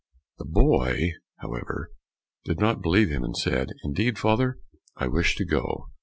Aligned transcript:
The 0.39 0.45
boy, 0.45 1.13
however, 1.41 1.91
did 2.43 2.59
not 2.59 2.81
believe 2.81 3.09
him, 3.11 3.23
and 3.23 3.37
said, 3.37 3.69
"Indeed, 3.83 4.17
father, 4.17 4.57
I 4.97 5.05
wish 5.07 5.35
to 5.35 5.45
go." 5.45 5.91